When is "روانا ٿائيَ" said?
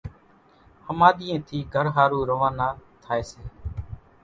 2.31-3.23